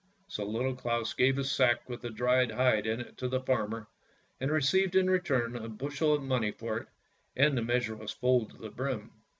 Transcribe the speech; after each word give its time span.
So 0.27 0.43
Little 0.43 0.73
Claus 0.75 1.13
gave 1.13 1.35
his 1.37 1.51
sack 1.51 1.87
with 1.87 2.01
the 2.01 2.09
dried 2.09 2.49
hide 2.49 2.87
in 2.87 2.99
it 3.01 3.19
to 3.19 3.27
the 3.27 3.39
farmer, 3.43 3.87
and 4.39 4.49
received 4.51 4.95
in 4.95 5.07
return 5.07 5.55
a 5.55 5.69
bushel 5.69 6.15
of 6.15 6.23
money 6.23 6.49
for 6.49 6.77
it 6.79 6.87
and 7.35 7.55
the 7.55 7.61
measure 7.61 7.95
was 7.95 8.11
full 8.11 8.47
to 8.47 8.57
the 8.57 8.71
brim. 8.71 9.11